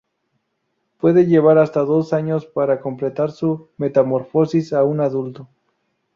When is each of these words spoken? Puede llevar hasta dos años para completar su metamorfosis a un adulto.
Puede 0.97 1.27
llevar 1.27 1.59
hasta 1.59 1.81
dos 1.81 2.11
años 2.11 2.47
para 2.47 2.81
completar 2.81 3.29
su 3.31 3.69
metamorfosis 3.77 4.73
a 4.73 4.83
un 4.83 4.99
adulto. 5.01 5.47